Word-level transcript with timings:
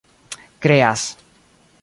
kreas 0.63 1.03